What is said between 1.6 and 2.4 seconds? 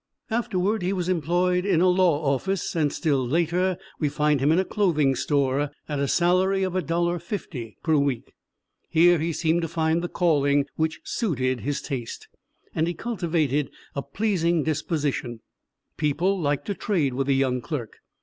in a law